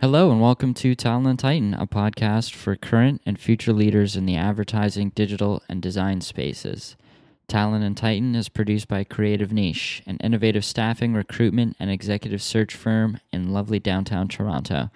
Hello, 0.00 0.30
and 0.30 0.40
welcome 0.40 0.72
to 0.72 0.94
Talent 0.94 1.26
and 1.26 1.38
Titan, 1.38 1.74
a 1.74 1.86
podcast 1.86 2.54
for 2.54 2.74
current 2.74 3.20
and 3.26 3.38
future 3.38 3.74
leaders 3.74 4.16
in 4.16 4.24
the 4.24 4.34
advertising, 4.34 5.10
digital, 5.10 5.62
and 5.68 5.82
design 5.82 6.22
spaces. 6.22 6.96
Talent 7.48 7.84
and 7.84 7.94
Titan 7.94 8.34
is 8.34 8.48
produced 8.48 8.88
by 8.88 9.04
Creative 9.04 9.52
Niche, 9.52 10.02
an 10.06 10.16
innovative 10.24 10.64
staffing, 10.64 11.12
recruitment, 11.12 11.76
and 11.78 11.90
executive 11.90 12.40
search 12.40 12.74
firm 12.74 13.20
in 13.30 13.52
lovely 13.52 13.78
downtown 13.78 14.26
Toronto. 14.26 14.88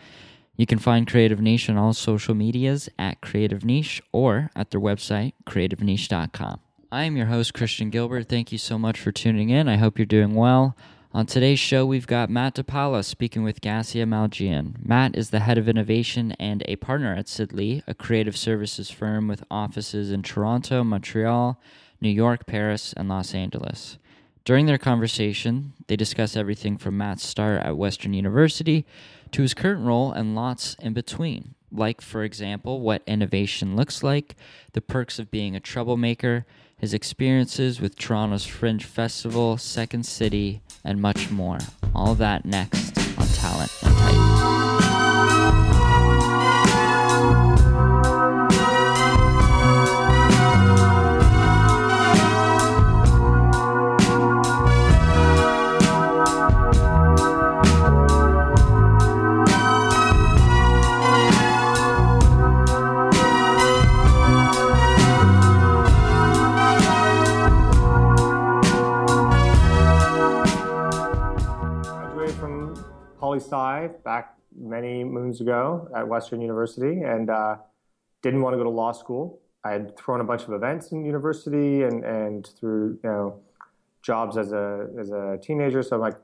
You 0.57 0.65
can 0.65 0.79
find 0.79 1.07
Creative 1.07 1.39
Niche 1.39 1.69
on 1.69 1.77
all 1.77 1.93
social 1.93 2.35
medias 2.35 2.89
at 2.99 3.21
Creative 3.21 3.63
Niche 3.63 4.01
or 4.11 4.51
at 4.57 4.71
their 4.71 4.81
website, 4.81 5.35
creativeniche.com. 5.45 6.61
I 6.91 7.05
am 7.05 7.19
your 7.19 7.27
host, 7.27 7.53
Christian 7.53 7.91
Gilbert. 7.91 8.31
Thank 8.31 8.53
you 8.53 8.59
so 8.59 8.79
much 8.79 8.99
for 8.99 9.13
tuning 9.13 9.51
in. 9.51 9.69
I 9.69 9.77
hope 9.77 9.99
you're 9.99 10.07
doing 10.07 10.35
well. 10.35 10.75
On 11.15 11.27
today's 11.27 11.61
show, 11.61 11.87
we've 11.87 12.09
got 12.09 12.29
Matt 12.29 12.55
Di 12.55 12.65
Paola 12.65 13.05
speaking 13.05 13.45
with 13.45 13.61
Gassia 13.61 14.05
Maljian. 14.05 14.85
Matt 14.85 15.15
is 15.15 15.31
the 15.31 15.39
head 15.39 15.59
of 15.59 15.69
innovation 15.69 16.33
and 16.41 16.65
a 16.67 16.75
partner 16.75 17.15
at 17.15 17.29
Sid 17.29 17.53
Lee, 17.53 17.85
a 17.87 17.95
creative 17.95 18.37
services 18.37 18.91
firm 18.91 19.29
with 19.29 19.45
offices 19.49 20.11
in 20.11 20.25
Toronto, 20.25 20.83
Montreal, 20.83 21.61
New 22.01 22.09
York, 22.09 22.47
Paris, 22.49 22.93
and 22.97 23.09
Los 23.09 23.33
Angeles. 23.33 23.97
During 24.45 24.67
their 24.67 24.77
conversation, 24.77 25.75
they 25.87 25.95
discuss 25.95 26.35
everything 26.35 26.79
from 26.79 26.99
Matt's 26.99 27.25
start 27.25 27.61
at 27.63 27.77
Western 27.77 28.13
University 28.13 28.85
to 29.31 29.43
his 29.43 29.55
current 29.55 29.87
role 29.87 30.11
and 30.11 30.35
lots 30.35 30.75
in 30.81 30.95
between, 30.95 31.55
like, 31.71 32.01
for 32.01 32.25
example, 32.25 32.81
what 32.81 33.05
innovation 33.07 33.77
looks 33.77 34.03
like, 34.03 34.35
the 34.73 34.81
perks 34.81 35.21
of 35.21 35.31
being 35.31 35.55
a 35.55 35.61
troublemaker, 35.61 36.45
his 36.77 36.93
experiences 36.93 37.81
with 37.81 37.97
Toronto's 37.97 38.47
Fringe 38.47 38.85
Festival, 38.85 39.57
Second 39.57 40.05
City, 40.05 40.61
and 40.85 41.01
much 41.01 41.31
more. 41.31 41.59
All 41.95 42.15
that 42.17 42.45
next 42.45 42.97
on 43.19 43.27
Talent 43.29 43.73
and 43.83 43.97
Titan. 43.97 44.94
Many 74.65 75.05
moons 75.05 75.41
ago 75.41 75.89
at 75.95 76.09
Western 76.09 76.41
University 76.41 77.03
and 77.03 77.31
uh, 77.31 77.57
didn't 78.23 78.41
want 78.41 78.55
to 78.55 78.59
go 78.59 78.65
to 78.65 78.71
law 78.71 78.93
school. 78.93 79.41
I 79.65 79.73
had 79.73 79.97
thrown 79.97 80.21
a 80.21 80.25
bunch 80.25 80.43
of 80.43 80.53
events 80.53 80.93
in 80.93 81.05
university 81.05 81.83
and, 81.83 82.05
and 82.05 82.47
through 82.59 82.99
you 83.03 83.11
know 83.11 83.41
jobs 84.03 84.37
as 84.37 84.53
a 84.53 84.89
as 84.99 85.11
a 85.11 85.39
teenager. 85.43 85.83
So 85.83 85.97
I'm 85.97 86.03
like 86.03 86.17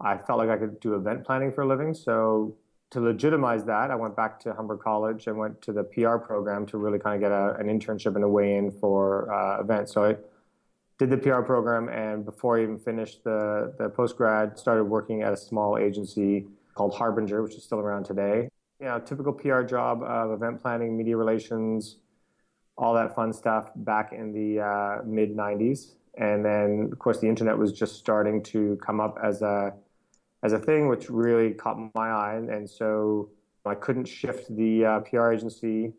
I 0.00 0.16
felt 0.18 0.38
like 0.38 0.48
I 0.48 0.56
could 0.56 0.80
do 0.80 0.94
event 0.94 1.24
planning 1.24 1.52
for 1.52 1.62
a 1.62 1.66
living. 1.66 1.94
So 1.94 2.56
to 2.90 3.00
legitimize 3.00 3.64
that, 3.64 3.90
I 3.90 3.94
went 3.94 4.16
back 4.16 4.38
to 4.40 4.52
Humber 4.52 4.76
College 4.76 5.26
and 5.26 5.38
went 5.38 5.62
to 5.62 5.72
the 5.72 5.84
PR 5.84 6.16
program 6.16 6.66
to 6.66 6.78
really 6.78 6.98
kind 6.98 7.14
of 7.14 7.20
get 7.20 7.32
a, 7.32 7.56
an 7.58 7.66
internship 7.66 8.14
and 8.16 8.24
a 8.24 8.28
way 8.28 8.56
in 8.56 8.70
for 8.70 9.32
uh, 9.32 9.60
events. 9.60 9.92
So 9.92 10.04
I 10.04 10.16
did 10.98 11.08
the 11.08 11.16
PR 11.16 11.40
program, 11.40 11.88
and 11.88 12.24
before 12.24 12.58
I 12.58 12.62
even 12.62 12.78
finished 12.78 13.24
the, 13.24 13.74
the 13.78 13.88
post 13.88 14.16
grad, 14.16 14.58
started 14.58 14.84
working 14.84 15.22
at 15.22 15.32
a 15.32 15.36
small 15.36 15.78
agency 15.78 16.46
called 16.74 16.94
Harbinger, 16.94 17.42
which 17.42 17.54
is 17.54 17.64
still 17.64 17.78
around 17.78 18.04
today. 18.04 18.48
You 18.80 18.86
know, 18.86 18.98
typical 18.98 19.32
PR 19.32 19.62
job 19.62 20.02
of 20.02 20.32
event 20.32 20.60
planning, 20.60 20.96
media 20.96 21.16
relations, 21.16 21.98
all 22.76 22.94
that 22.94 23.14
fun 23.14 23.32
stuff 23.32 23.70
back 23.76 24.12
in 24.12 24.32
the 24.32 24.60
uh, 24.60 25.02
mid 25.04 25.36
90s. 25.36 25.94
And 26.18 26.44
then, 26.44 26.90
of 26.92 26.98
course, 26.98 27.20
the 27.20 27.28
internet 27.28 27.56
was 27.56 27.72
just 27.72 27.96
starting 27.96 28.42
to 28.44 28.78
come 28.84 29.00
up 29.00 29.18
as 29.22 29.42
a 29.42 29.72
as 30.42 30.52
a 30.52 30.58
thing, 30.58 30.88
which 30.88 31.08
really 31.08 31.52
caught 31.52 31.78
my 31.94 32.10
eye. 32.10 32.34
And 32.34 32.68
so 32.68 33.30
I 33.64 33.76
couldn't 33.76 34.06
shift 34.06 34.54
the 34.54 34.84
uh, 34.84 35.00
PR 35.00 35.30
agency 35.32 35.92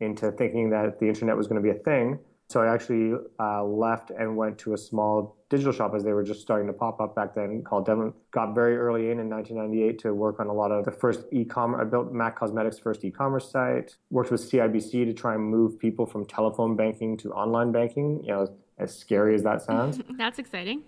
into 0.00 0.30
thinking 0.32 0.70
that 0.70 0.98
the 1.00 1.08
internet 1.08 1.36
was 1.36 1.46
going 1.46 1.60
to 1.60 1.62
be 1.62 1.76
a 1.76 1.82
thing. 1.82 2.18
So 2.50 2.62
I 2.62 2.72
actually 2.72 3.12
uh, 3.38 3.62
left 3.62 4.10
and 4.10 4.34
went 4.34 4.56
to 4.60 4.72
a 4.72 4.78
small 4.78 5.36
digital 5.50 5.72
shop 5.72 5.92
as 5.94 6.02
they 6.02 6.12
were 6.12 6.22
just 6.22 6.40
starting 6.40 6.66
to 6.66 6.72
pop 6.72 6.98
up 6.98 7.14
back 7.14 7.34
then 7.34 7.62
called 7.62 7.84
Devon. 7.84 8.14
Got 8.30 8.54
very 8.54 8.76
early 8.78 9.10
in 9.10 9.18
in 9.20 9.28
1998 9.28 9.98
to 10.00 10.14
work 10.14 10.40
on 10.40 10.46
a 10.46 10.52
lot 10.52 10.70
of 10.70 10.86
the 10.86 10.90
first 10.90 11.26
e-commerce. 11.30 11.82
I 11.82 11.84
built 11.84 12.10
Mac 12.10 12.38
Cosmetics' 12.38 12.78
first 12.78 13.04
e-commerce 13.04 13.50
site. 13.50 13.96
Worked 14.10 14.30
with 14.30 14.40
CIBC 14.40 15.04
to 15.04 15.12
try 15.12 15.34
and 15.34 15.44
move 15.44 15.78
people 15.78 16.06
from 16.06 16.24
telephone 16.24 16.74
banking 16.74 17.18
to 17.18 17.32
online 17.32 17.70
banking. 17.70 18.22
You 18.24 18.30
know, 18.30 18.56
as 18.78 18.96
scary 18.96 19.34
as 19.34 19.42
that 19.42 19.60
sounds. 19.60 20.00
That's 20.16 20.38
exciting. 20.38 20.84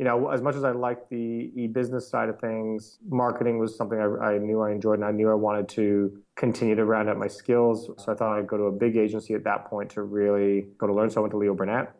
You 0.00 0.06
know, 0.06 0.30
as 0.30 0.40
much 0.40 0.56
as 0.56 0.64
I 0.64 0.70
liked 0.70 1.10
the 1.10 1.52
e-business 1.62 2.08
side 2.08 2.30
of 2.30 2.40
things, 2.40 2.98
marketing 3.06 3.58
was 3.58 3.76
something 3.76 4.00
I, 4.00 4.30
I 4.30 4.38
knew 4.38 4.62
I 4.62 4.70
enjoyed, 4.72 4.98
and 4.98 5.04
I 5.04 5.10
knew 5.10 5.30
I 5.30 5.34
wanted 5.34 5.68
to 5.80 6.22
continue 6.36 6.74
to 6.74 6.86
round 6.86 7.10
out 7.10 7.18
my 7.18 7.26
skills. 7.28 7.90
So 7.98 8.10
I 8.10 8.14
thought 8.14 8.38
I'd 8.38 8.46
go 8.46 8.56
to 8.56 8.62
a 8.64 8.72
big 8.72 8.96
agency 8.96 9.34
at 9.34 9.44
that 9.44 9.66
point 9.66 9.90
to 9.90 10.02
really 10.02 10.68
go 10.78 10.86
to 10.86 10.94
learn. 10.94 11.10
So 11.10 11.20
I 11.20 11.22
went 11.24 11.32
to 11.32 11.36
Leo 11.36 11.52
Burnett 11.52 11.94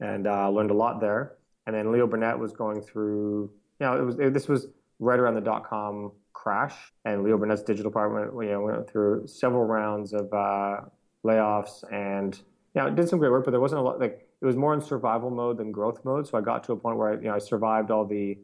and 0.00 0.26
uh, 0.26 0.50
learned 0.50 0.70
a 0.70 0.74
lot 0.74 1.00
there. 1.00 1.38
And 1.66 1.74
then 1.74 1.90
Leo 1.92 2.06
Burnett 2.06 2.38
was 2.38 2.52
going 2.52 2.82
through, 2.82 3.52
you 3.80 3.86
know, 3.86 3.96
it 3.96 4.04
was 4.04 4.18
it, 4.18 4.34
this 4.34 4.46
was 4.46 4.66
right 4.98 5.18
around 5.18 5.36
the 5.36 5.40
dot 5.40 5.66
com 5.66 6.12
crash, 6.34 6.76
and 7.06 7.24
Leo 7.24 7.38
Burnett's 7.38 7.62
digital 7.62 7.90
department, 7.90 8.34
you 8.34 8.52
know, 8.52 8.60
went 8.60 8.90
through 8.90 9.26
several 9.26 9.64
rounds 9.64 10.12
of 10.12 10.30
uh, 10.34 10.80
layoffs, 11.24 11.90
and 11.90 12.38
you 12.74 12.82
know, 12.82 12.90
did 12.90 13.08
some 13.08 13.18
great 13.18 13.30
work, 13.30 13.46
but 13.46 13.52
there 13.52 13.60
wasn't 13.60 13.80
a 13.80 13.82
lot 13.82 13.98
like 13.98 14.27
it 14.40 14.46
was 14.46 14.56
more 14.56 14.74
in 14.74 14.80
survival 14.80 15.30
mode 15.30 15.58
than 15.58 15.72
growth 15.72 16.04
mode. 16.04 16.26
So 16.26 16.38
I 16.38 16.40
got 16.40 16.64
to 16.64 16.72
a 16.72 16.76
point 16.76 16.96
where 16.96 17.10
I, 17.10 17.14
you 17.14 17.28
know 17.28 17.34
I 17.34 17.38
survived 17.38 17.90
all 17.90 18.04
the, 18.04 18.38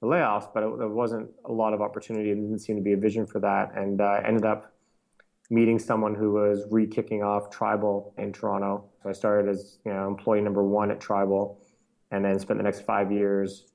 the 0.00 0.06
layoffs, 0.06 0.48
but 0.52 0.62
it, 0.62 0.78
there 0.78 0.88
wasn't 0.88 1.30
a 1.44 1.52
lot 1.52 1.72
of 1.72 1.80
opportunity. 1.80 2.30
It 2.30 2.34
didn't 2.34 2.58
seem 2.60 2.76
to 2.76 2.82
be 2.82 2.92
a 2.92 2.96
vision 2.96 3.26
for 3.26 3.40
that, 3.40 3.76
and 3.76 4.00
uh, 4.00 4.20
ended 4.24 4.44
up 4.44 4.72
meeting 5.50 5.78
someone 5.78 6.14
who 6.14 6.32
was 6.32 6.64
re-kicking 6.70 7.22
off 7.22 7.50
Tribal 7.50 8.14
in 8.18 8.32
Toronto. 8.32 8.84
So 9.02 9.10
I 9.10 9.12
started 9.12 9.50
as 9.50 9.78
you 9.84 9.92
know 9.92 10.06
employee 10.08 10.40
number 10.40 10.64
one 10.64 10.90
at 10.90 11.00
Tribal, 11.00 11.60
and 12.10 12.24
then 12.24 12.38
spent 12.38 12.58
the 12.58 12.64
next 12.64 12.80
five 12.80 13.12
years 13.12 13.66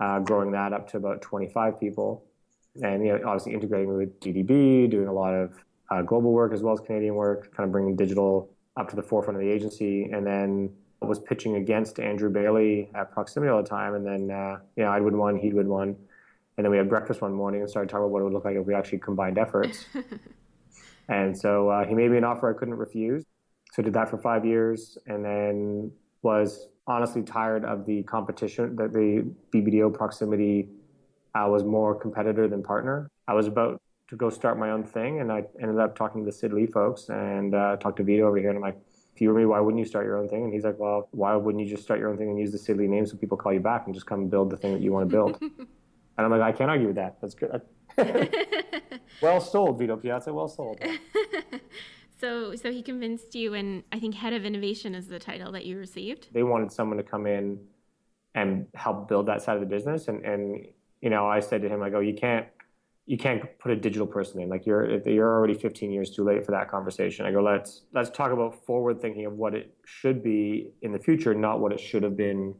uh, 0.00 0.18
growing 0.18 0.52
that 0.52 0.72
up 0.72 0.88
to 0.90 0.98
about 0.98 1.22
25 1.22 1.80
people, 1.80 2.24
and 2.82 3.04
you 3.04 3.12
know 3.12 3.20
obviously 3.26 3.54
integrating 3.54 3.96
with 3.96 4.20
DDB, 4.20 4.90
doing 4.90 5.08
a 5.08 5.12
lot 5.12 5.32
of 5.32 5.54
uh, 5.90 6.02
global 6.02 6.32
work 6.32 6.52
as 6.52 6.62
well 6.62 6.74
as 6.74 6.80
Canadian 6.80 7.14
work, 7.14 7.54
kind 7.56 7.66
of 7.66 7.72
bringing 7.72 7.96
digital 7.96 8.50
up 8.76 8.88
to 8.88 8.96
the 8.96 9.02
forefront 9.02 9.38
of 9.38 9.44
the 9.44 9.50
agency, 9.50 10.04
and 10.04 10.26
then 10.26 10.70
was 11.06 11.18
pitching 11.18 11.56
against 11.56 12.00
Andrew 12.00 12.30
Bailey 12.30 12.90
at 12.94 13.12
Proximity 13.12 13.50
all 13.50 13.62
the 13.62 13.68
time, 13.68 13.94
and 13.94 14.06
then 14.06 14.30
uh, 14.30 14.58
you 14.76 14.84
know 14.84 14.90
I 14.90 15.00
would 15.00 15.12
win 15.12 15.20
one, 15.20 15.38
he 15.38 15.48
would 15.48 15.66
win 15.66 15.68
one, 15.68 15.96
and 16.56 16.64
then 16.64 16.70
we 16.70 16.76
had 16.76 16.88
breakfast 16.88 17.20
one 17.22 17.32
morning 17.32 17.60
and 17.60 17.70
started 17.70 17.88
talking 17.88 18.04
about 18.04 18.10
what 18.10 18.20
it 18.20 18.24
would 18.24 18.32
look 18.32 18.44
like 18.44 18.56
if 18.56 18.66
we 18.66 18.74
actually 18.74 18.98
combined 18.98 19.38
efforts. 19.38 19.86
and 21.08 21.36
so 21.36 21.68
uh, 21.68 21.84
he 21.84 21.94
made 21.94 22.10
me 22.10 22.18
an 22.18 22.24
offer 22.24 22.54
I 22.54 22.58
couldn't 22.58 22.74
refuse. 22.74 23.24
So 23.72 23.82
did 23.82 23.94
that 23.94 24.10
for 24.10 24.18
five 24.18 24.44
years, 24.44 24.98
and 25.06 25.24
then 25.24 25.92
was 26.22 26.68
honestly 26.86 27.22
tired 27.22 27.64
of 27.64 27.86
the 27.86 28.02
competition 28.02 28.76
that 28.76 28.92
the 28.92 29.24
BBDO 29.52 29.94
Proximity 29.94 30.68
uh, 31.34 31.46
was 31.48 31.64
more 31.64 31.94
competitor 31.94 32.48
than 32.48 32.62
partner. 32.62 33.08
I 33.28 33.34
was 33.34 33.46
about 33.46 33.80
to 34.08 34.16
go 34.16 34.28
start 34.28 34.58
my 34.58 34.70
own 34.70 34.84
thing, 34.84 35.20
and 35.20 35.32
I 35.32 35.44
ended 35.60 35.78
up 35.78 35.96
talking 35.96 36.22
to 36.22 36.26
the 36.26 36.32
Sid 36.32 36.52
Lee 36.52 36.66
folks 36.66 37.08
and 37.08 37.54
uh, 37.54 37.76
talked 37.76 37.96
to 37.96 38.02
Vito 38.02 38.26
over 38.26 38.36
here, 38.36 38.50
and 38.50 38.58
I'm 38.58 38.62
like 38.62 38.78
if 39.14 39.20
you 39.20 39.28
were 39.28 39.38
me, 39.38 39.44
why 39.44 39.60
wouldn't 39.60 39.78
you 39.78 39.84
start 39.84 40.06
your 40.06 40.16
own 40.16 40.28
thing? 40.28 40.44
And 40.44 40.52
he's 40.52 40.64
like, 40.64 40.78
well, 40.78 41.08
why 41.10 41.36
wouldn't 41.36 41.62
you 41.62 41.70
just 41.70 41.82
start 41.82 42.00
your 42.00 42.08
own 42.08 42.16
thing 42.16 42.30
and 42.30 42.38
use 42.38 42.52
the 42.52 42.58
Sid 42.58 42.78
Lee 42.78 42.86
name 42.86 43.06
so 43.06 43.16
people 43.16 43.36
call 43.36 43.52
you 43.52 43.60
back 43.60 43.84
and 43.86 43.94
just 43.94 44.06
come 44.06 44.28
build 44.28 44.50
the 44.50 44.56
thing 44.56 44.72
that 44.72 44.80
you 44.80 44.92
want 44.92 45.08
to 45.08 45.14
build? 45.14 45.38
and 45.42 45.68
I'm 46.18 46.30
like, 46.30 46.40
I 46.40 46.52
can't 46.52 46.70
argue 46.70 46.86
with 46.86 46.96
that. 46.96 47.18
That's 47.20 47.34
good. 47.34 47.60
well 49.22 49.40
sold, 49.40 49.78
Vito 49.78 49.96
Piazza. 49.96 50.32
Well 50.32 50.48
sold. 50.48 50.80
so, 52.20 52.54
so 52.54 52.72
he 52.72 52.82
convinced 52.82 53.34
you, 53.34 53.52
and 53.52 53.82
I 53.92 53.98
think 53.98 54.14
head 54.14 54.32
of 54.32 54.46
innovation 54.46 54.94
is 54.94 55.08
the 55.08 55.18
title 55.18 55.52
that 55.52 55.66
you 55.66 55.76
received. 55.76 56.28
They 56.32 56.42
wanted 56.42 56.72
someone 56.72 56.96
to 56.96 57.04
come 57.04 57.26
in 57.26 57.58
and 58.34 58.66
help 58.74 59.08
build 59.08 59.26
that 59.26 59.42
side 59.42 59.56
of 59.56 59.60
the 59.60 59.66
business. 59.66 60.08
And, 60.08 60.24
and 60.24 60.66
you 61.02 61.10
know, 61.10 61.26
I 61.26 61.40
said 61.40 61.60
to 61.62 61.68
him, 61.68 61.82
I 61.82 61.90
go, 61.90 61.98
oh, 61.98 62.00
you 62.00 62.14
can't 62.14 62.46
you 63.06 63.18
can't 63.18 63.42
put 63.58 63.72
a 63.72 63.76
digital 63.76 64.06
person 64.06 64.40
in. 64.40 64.48
Like 64.48 64.64
you're 64.64 65.00
you're 65.08 65.28
already 65.28 65.54
15 65.54 65.90
years 65.90 66.10
too 66.10 66.24
late 66.24 66.44
for 66.44 66.52
that 66.52 66.70
conversation. 66.70 67.26
I 67.26 67.32
go, 67.32 67.42
let's 67.42 67.82
let's 67.92 68.10
talk 68.10 68.30
about 68.30 68.64
forward 68.64 69.00
thinking 69.00 69.26
of 69.26 69.32
what 69.34 69.54
it 69.54 69.74
should 69.84 70.22
be 70.22 70.70
in 70.82 70.92
the 70.92 70.98
future, 70.98 71.34
not 71.34 71.60
what 71.60 71.72
it 71.72 71.80
should 71.80 72.02
have 72.02 72.16
been 72.16 72.54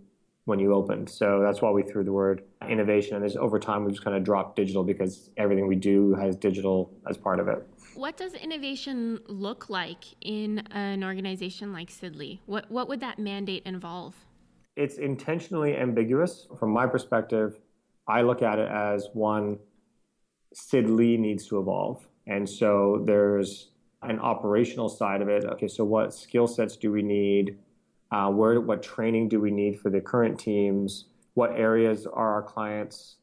when 0.45 0.59
you 0.59 0.75
opened. 0.75 1.09
So 1.09 1.41
that's 1.41 1.63
why 1.63 1.71
we 1.71 1.83
threw 1.85 2.03
the 2.03 2.13
word 2.13 2.43
innovation. 2.69 3.15
And 3.15 3.25
this 3.25 3.37
over 3.37 3.61
time 3.61 3.85
we 3.85 3.93
just 3.93 4.03
kind 4.03 4.17
of 4.17 4.25
dropped 4.25 4.57
digital 4.57 4.83
because 4.83 5.31
everything 5.37 5.69
we 5.69 5.77
do 5.77 6.15
has 6.15 6.35
digital 6.35 6.93
as 7.09 7.17
part 7.17 7.39
of 7.39 7.47
it. 7.47 7.65
What 7.95 8.17
does 8.17 8.35
innovation 8.35 9.21
look 9.29 9.71
like 9.71 10.05
in 10.23 10.59
an 10.73 11.05
organization 11.05 11.73
like 11.73 11.91
Sid 11.91 12.17
Lee? 12.17 12.41
What 12.47 12.69
what 12.69 12.89
would 12.89 13.01
that 13.01 13.21
mandate 13.21 13.63
involve? 13.65 14.17
It's 14.75 14.97
intentionally 14.97 15.77
ambiguous. 15.77 16.49
From 16.59 16.71
my 16.71 16.87
perspective, 16.87 17.61
I 18.09 18.23
look 18.23 18.43
at 18.43 18.59
it 18.59 18.69
as 18.69 19.09
one 19.13 19.59
Sid 20.55 20.91
Lee 20.91 21.17
needs 21.17 21.47
to 21.49 21.59
evolve. 21.59 22.07
And 22.27 22.49
so 22.49 23.03
there's 23.07 23.71
an 24.03 24.19
operational 24.19 24.89
side 24.89 25.23
of 25.23 25.29
it. 25.29 25.45
Okay, 25.45 25.69
so 25.69 25.85
what 25.85 26.15
skill 26.15 26.47
sets 26.47 26.77
do 26.77 26.91
we 26.91 27.03
need? 27.03 27.59
Uh, 28.11 28.31
where, 28.31 28.61
what 28.61 28.83
training 28.83 29.29
do 29.29 29.41
we 29.41 29.51
need 29.51 29.81
for 29.81 29.91
the 29.91 30.01
current 30.01 30.39
teams? 30.39 31.07
What 31.35 31.53
areas 31.53 32.07
are 32.07 32.35
our 32.35 32.43
clients 32.43 33.17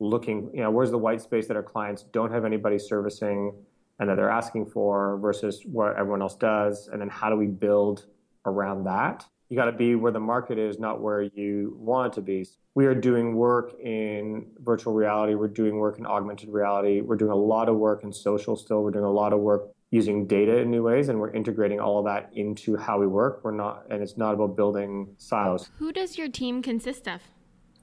looking? 0.00 0.50
You 0.52 0.62
know, 0.62 0.70
where's 0.70 0.90
the 0.90 0.98
white 0.98 1.20
space 1.20 1.46
that 1.48 1.56
our 1.56 1.62
clients 1.62 2.02
don't 2.12 2.32
have 2.32 2.44
anybody 2.44 2.78
servicing 2.78 3.52
and 3.98 4.08
that 4.08 4.16
they're 4.16 4.30
asking 4.30 4.66
for 4.66 5.16
versus 5.18 5.62
what 5.64 5.96
everyone 5.96 6.22
else 6.22 6.36
does? 6.36 6.88
And 6.88 7.00
then 7.00 7.08
how 7.08 7.30
do 7.30 7.36
we 7.36 7.46
build 7.46 8.06
around 8.44 8.84
that? 8.84 9.24
You 9.48 9.56
got 9.56 9.66
to 9.66 9.72
be 9.72 9.94
where 9.94 10.12
the 10.12 10.20
market 10.20 10.58
is, 10.58 10.78
not 10.78 11.00
where 11.00 11.22
you 11.22 11.76
want 11.78 12.12
it 12.12 12.16
to 12.16 12.22
be. 12.22 12.46
We 12.74 12.86
are 12.86 12.94
doing 12.94 13.36
work 13.36 13.74
in 13.80 14.46
virtual 14.58 14.92
reality. 14.92 15.34
We're 15.34 15.48
doing 15.48 15.76
work 15.76 15.98
in 15.98 16.06
augmented 16.06 16.48
reality. 16.48 17.00
We're 17.00 17.16
doing 17.16 17.30
a 17.30 17.36
lot 17.36 17.68
of 17.68 17.76
work 17.76 18.02
in 18.02 18.12
social 18.12 18.56
still. 18.56 18.82
We're 18.82 18.90
doing 18.90 19.04
a 19.04 19.10
lot 19.10 19.32
of 19.32 19.40
work 19.40 19.70
using 19.90 20.26
data 20.26 20.58
in 20.58 20.70
new 20.70 20.82
ways 20.82 21.08
and 21.08 21.20
we're 21.20 21.32
integrating 21.32 21.78
all 21.78 22.00
of 22.00 22.04
that 22.06 22.30
into 22.34 22.76
how 22.76 22.98
we 22.98 23.06
work. 23.06 23.40
We're 23.44 23.52
not, 23.52 23.84
and 23.88 24.02
it's 24.02 24.16
not 24.16 24.34
about 24.34 24.56
building 24.56 25.14
silos. 25.16 25.70
Who 25.78 25.92
does 25.92 26.18
your 26.18 26.28
team 26.28 26.60
consist 26.60 27.06
of? 27.06 27.20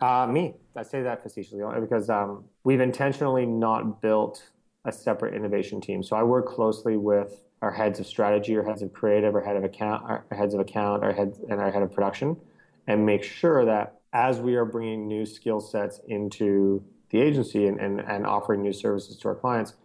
Uh, 0.02 0.28
me. 0.28 0.54
I 0.76 0.84
say 0.84 1.02
that 1.04 1.24
facetiously 1.24 1.64
because 1.80 2.10
um, 2.10 2.44
we've 2.64 2.82
intentionally 2.82 3.46
not 3.46 4.02
built 4.02 4.44
a 4.86 4.92
separate 4.92 5.34
innovation 5.34 5.80
team. 5.80 6.04
So 6.04 6.16
I 6.16 6.24
work 6.24 6.48
closely 6.48 6.98
with 6.98 7.44
our 7.62 7.72
heads 7.72 8.00
of 8.00 8.06
strategy, 8.06 8.58
our 8.58 8.64
heads 8.64 8.82
of 8.82 8.92
creative, 8.92 9.36
our 9.36 9.42
head 9.42 9.56
of 9.56 9.64
account, 9.64 10.04
our 10.04 10.26
heads 10.32 10.54
of 10.54 10.60
account, 10.60 11.04
our 11.04 11.14
head 11.14 11.38
and 11.50 11.62
our 11.62 11.72
head 11.72 11.82
of 11.82 11.94
production, 11.94 12.36
and 12.88 13.06
make 13.06 13.24
sure 13.24 13.64
that 13.66 14.02
as 14.12 14.40
we 14.40 14.56
are 14.56 14.66
bringing 14.66 15.08
new 15.08 15.26
skill 15.26 15.60
sets 15.60 16.02
into 16.08 16.84
the 17.10 17.22
agency 17.22 17.68
and, 17.68 17.80
and, 17.80 18.02
and 18.02 18.28
offering 18.28 18.62
new 18.62 18.74
services 18.74 19.16
to 19.18 19.28
our 19.30 19.36
clients, 19.36 19.76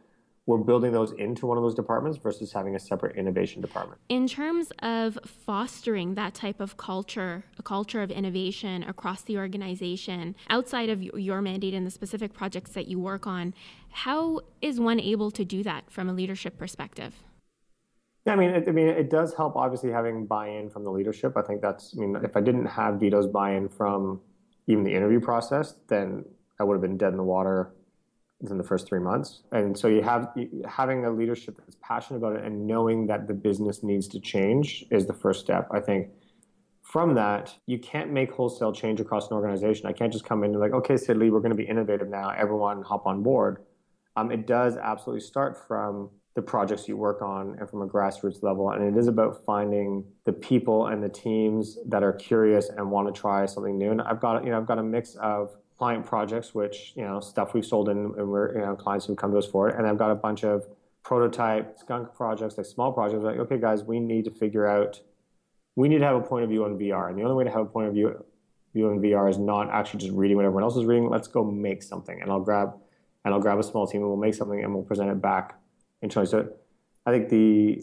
we're 0.49 0.56
building 0.56 0.93
those 0.93 1.12
into 1.12 1.45
one 1.45 1.59
of 1.59 1.62
those 1.62 1.75
departments 1.75 2.17
versus 2.17 2.50
having 2.50 2.75
a 2.75 2.79
separate 2.81 3.15
innovation 3.17 3.61
department. 3.61 4.00
In 4.09 4.27
terms 4.27 4.73
of 4.79 5.19
fostering 5.45 6.15
that 6.15 6.33
type 6.33 6.59
of 6.59 6.79
culture, 6.79 7.45
a 7.59 7.62
culture 7.62 8.00
of 8.00 8.11
innovation 8.11 8.83
across 8.85 9.21
the 9.21 9.37
organization, 9.37 10.35
outside 10.49 10.89
of 10.89 11.03
your 11.03 11.43
mandate 11.43 11.75
and 11.75 11.87
the 11.87 11.91
specific 11.91 12.33
projects 12.33 12.71
that 12.71 12.89
you 12.89 12.99
work 12.99 13.27
on, 13.27 13.53
how 13.91 14.41
is 14.62 14.81
one 14.81 14.99
able 14.99 15.31
to 15.33 15.45
do 15.45 15.62
that 15.65 15.91
from 15.91 16.09
a 16.09 16.15
leadership 16.15 16.56
perspective? 16.56 17.17
Yeah, 18.25 18.33
I 18.33 18.37
mean, 18.37 18.50
it, 18.50 18.65
I 18.67 18.73
mean, 18.73 18.89
it 18.89 19.11
does 19.11 19.35
help. 19.35 19.55
Obviously, 19.55 19.91
having 19.91 20.25
buy-in 20.25 20.71
from 20.71 20.83
the 20.83 20.91
leadership. 20.91 21.37
I 21.37 21.43
think 21.43 21.61
that's. 21.61 21.95
I 21.95 22.00
mean, 22.00 22.17
if 22.25 22.39
I 22.39 22.41
didn't 22.41 22.67
have 22.67 22.95
Vito's 22.95 23.27
buy-in 23.27 23.69
from 23.69 24.23
even 24.67 24.83
the 24.83 24.95
interview 24.95 25.21
process, 25.21 25.75
then 25.89 26.25
I 26.59 26.65
would 26.65 26.73
have 26.75 26.83
been 26.83 26.97
dead 26.97 27.12
in 27.12 27.19
the 27.19 27.23
water 27.23 27.75
within 28.40 28.58
the 28.58 28.64
first 28.64 28.87
three 28.87 29.00
months. 29.00 29.43
And 29.52 29.76
so 29.76 29.88
you 29.88 30.02
have 30.02 30.29
having 30.67 31.05
a 31.05 31.11
leadership 31.11 31.56
that's 31.58 31.76
passionate 31.82 32.19
about 32.19 32.37
it 32.37 32.44
and 32.44 32.67
knowing 32.67 33.06
that 33.08 33.26
the 33.26 33.35
business 33.35 33.82
needs 33.82 34.06
to 34.08 34.20
change 34.20 34.85
is 34.90 35.06
the 35.06 35.12
first 35.12 35.40
step. 35.40 35.69
I 35.73 35.81
think 35.81 36.11
from 36.82 37.14
that, 37.14 37.55
you 37.67 37.79
can't 37.79 38.12
make 38.12 38.32
wholesale 38.32 38.73
change 38.73 39.00
across 39.00 39.29
an 39.31 39.35
organization. 39.35 39.87
I 39.87 39.93
can't 39.93 40.12
just 40.12 40.25
come 40.25 40.44
in 40.44 40.52
and 40.52 40.61
like, 40.61 40.73
okay, 40.73 40.96
Sid 40.96 41.17
Lee, 41.17 41.31
we're 41.31 41.40
going 41.40 41.50
to 41.50 41.56
be 41.56 41.67
innovative 41.67 42.08
now. 42.08 42.31
Everyone 42.31 42.82
hop 42.82 43.06
on 43.06 43.23
board. 43.23 43.64
Um, 44.17 44.31
it 44.31 44.46
does 44.46 44.76
absolutely 44.76 45.20
start 45.20 45.58
from 45.69 46.11
the 46.35 46.43
projects 46.43 46.88
you 46.88 46.96
work 46.96 47.20
on 47.20 47.56
and 47.58 47.69
from 47.69 47.82
a 47.82 47.87
grassroots 47.87 48.43
level. 48.43 48.70
And 48.70 48.96
it 48.96 48.99
is 48.99 49.08
about 49.08 49.44
finding 49.44 50.05
the 50.25 50.32
people 50.32 50.87
and 50.87 51.02
the 51.02 51.08
teams 51.08 51.76
that 51.88 52.02
are 52.02 52.12
curious 52.12 52.69
and 52.69 52.90
want 52.90 53.12
to 53.12 53.20
try 53.20 53.44
something 53.44 53.76
new. 53.76 53.90
And 53.90 54.00
I've 54.00 54.20
got, 54.20 54.44
you 54.44 54.50
know, 54.50 54.56
I've 54.56 54.67
got 54.67 54.79
a 54.79 54.82
mix 54.82 55.17
of 55.17 55.56
client 55.78 56.04
projects, 56.04 56.54
which 56.54 56.92
you 56.96 57.04
know 57.04 57.20
stuff 57.20 57.54
we've 57.54 57.64
sold 57.66 57.88
in, 57.88 57.98
and 57.98 58.28
we're 58.28 58.54
you 58.54 58.60
know 58.60 58.75
clients 58.75 59.06
who 59.06 59.14
come 59.14 59.32
to 59.32 59.38
us 59.38 59.46
for 59.46 59.69
it. 59.69 59.76
And 59.76 59.86
I've 59.86 59.98
got 59.98 60.10
a 60.10 60.14
bunch 60.14 60.44
of 60.44 60.66
prototype 61.02 61.78
skunk 61.78 62.14
projects, 62.14 62.58
like 62.58 62.66
small 62.66 62.92
projects. 62.92 63.22
Like, 63.22 63.38
okay, 63.38 63.58
guys, 63.58 63.84
we 63.84 64.00
need 64.00 64.25
to 64.25 64.30
figure 64.30 64.66
out. 64.66 65.00
We 65.76 65.88
need 65.88 65.98
to 65.98 66.04
have 66.04 66.16
a 66.16 66.20
point 66.20 66.42
of 66.42 66.50
view 66.50 66.64
on 66.64 66.76
VR, 66.76 67.08
and 67.08 67.19
the 67.19 67.22
only 67.22 67.36
way 67.36 67.44
to 67.44 67.50
have 67.50 67.60
a 67.60 67.66
point 67.66 67.88
of 67.88 67.94
view 67.94 68.25
view 68.75 68.90
on 68.90 69.00
VR 69.00 69.30
is 69.30 69.38
not 69.38 69.70
actually 69.70 70.00
just 70.00 70.12
reading 70.12 70.36
what 70.36 70.44
everyone 70.44 70.62
else 70.62 70.76
is 70.76 70.84
reading. 70.84 71.08
Let's 71.08 71.28
go 71.28 71.44
make 71.44 71.82
something, 71.82 72.20
and 72.20 72.30
I'll 72.30 72.40
grab 72.40 72.75
and 73.25 73.34
I'll 73.34 73.40
grab 73.40 73.58
a 73.58 73.62
small 73.62 73.86
team 73.86 74.00
and 74.00 74.08
we'll 74.08 74.19
make 74.19 74.34
something 74.34 74.62
and 74.62 74.75
we'll 74.75 74.84
present 74.84 75.10
it 75.10 75.20
back 75.20 75.58
internally. 76.02 76.30
So 76.30 76.48
I 77.06 77.10
think 77.10 77.28
the 77.28 77.82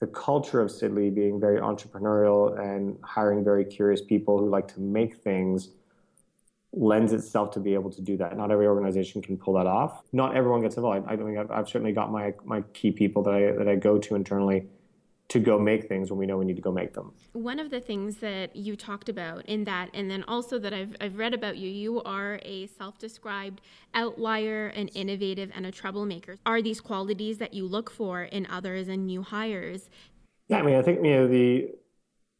the 0.00 0.08
culture 0.08 0.60
of 0.60 0.68
Sid 0.68 0.92
Lee 0.92 1.10
being 1.10 1.38
very 1.38 1.60
entrepreneurial 1.60 2.58
and 2.58 2.98
hiring 3.04 3.44
very 3.44 3.64
curious 3.64 4.02
people 4.02 4.36
who 4.36 4.50
like 4.50 4.66
to 4.74 4.80
make 4.80 5.18
things 5.18 5.70
lends 6.72 7.12
itself 7.12 7.50
to 7.52 7.60
be 7.60 7.74
able 7.74 7.90
to 7.90 8.00
do 8.00 8.16
that. 8.16 8.36
Not 8.36 8.50
every 8.50 8.66
organization 8.66 9.20
can 9.20 9.36
pull 9.36 9.54
that 9.54 9.66
off. 9.66 10.02
Not 10.12 10.36
everyone 10.36 10.62
gets 10.62 10.76
involved. 10.76 11.06
I, 11.06 11.12
I 11.12 11.16
think 11.16 11.38
I've, 11.38 11.50
I've, 11.50 11.68
certainly 11.68 11.92
got 11.92 12.10
my 12.10 12.34
my 12.44 12.62
key 12.72 12.90
people 12.90 13.22
that 13.24 13.34
I 13.34 13.52
that 13.52 13.68
I 13.68 13.76
go 13.76 13.98
to 13.98 14.14
internally 14.14 14.66
to 15.28 15.38
go 15.38 15.58
make 15.58 15.88
things 15.88 16.10
when 16.10 16.18
we 16.18 16.26
know 16.26 16.36
we 16.36 16.44
need 16.44 16.56
to 16.56 16.62
go 16.62 16.72
make 16.72 16.92
them. 16.92 17.10
One 17.32 17.58
of 17.58 17.70
the 17.70 17.80
things 17.80 18.16
that 18.16 18.54
you 18.54 18.76
talked 18.76 19.08
about 19.08 19.46
in 19.46 19.64
that, 19.64 19.88
and 19.94 20.10
then 20.10 20.24
also 20.28 20.58
that 20.58 20.74
I've, 20.74 20.94
I've 21.00 21.16
read 21.16 21.32
about 21.32 21.56
you, 21.56 21.70
you 21.70 22.02
are 22.02 22.38
a 22.42 22.66
self 22.66 22.98
described 22.98 23.62
outlier, 23.94 24.68
an 24.68 24.88
innovative, 24.88 25.50
and 25.54 25.64
a 25.64 25.70
troublemaker. 25.70 26.38
Are 26.44 26.60
these 26.60 26.82
qualities 26.82 27.38
that 27.38 27.54
you 27.54 27.66
look 27.66 27.90
for 27.90 28.24
in 28.24 28.46
others 28.46 28.88
and 28.88 29.06
new 29.06 29.22
hires? 29.22 29.88
Yeah, 30.48 30.58
I 30.58 30.62
mean, 30.62 30.74
I 30.74 30.82
think, 30.82 31.02
you 31.02 31.12
know, 31.12 31.28
the 31.28 31.70